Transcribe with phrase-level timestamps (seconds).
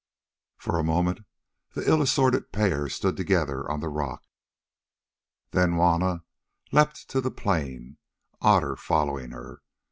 [0.57, 1.19] For a moment
[1.75, 4.23] the ill assorted pair stood together on the rock;
[5.51, 6.23] then Juanna
[6.71, 7.97] leapt to the plain,
[8.41, 9.61] Otter following her.